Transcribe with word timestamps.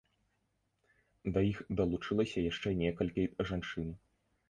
Да 1.35 1.45
іх 1.51 1.61
далучылася 1.83 2.47
яшчэ 2.51 2.69
некалькі 2.83 3.31
жанчын. 3.53 3.99